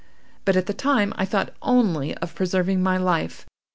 But 0.45 0.55
at 0.55 0.65
the 0.65 0.73
time, 0.73 1.13
I 1.15 1.25
thought 1.25 1.53
only 1.61 2.15
of 2.15 2.33
preserving 2.33 2.81
my 2.81 2.97
life. 2.97 3.45